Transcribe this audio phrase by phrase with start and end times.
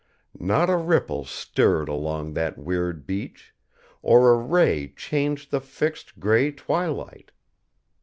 [0.39, 3.53] Not a ripple stirred along that weird beach,
[4.01, 7.29] or a ray changed the fixed gray twilight.